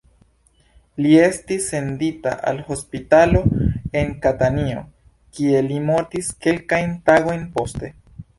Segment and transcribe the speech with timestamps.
[1.05, 3.43] Li estis sendita al hospitalo
[4.01, 4.83] en Katanio,
[5.37, 7.93] kie li mortis kelkajn tagojn poste.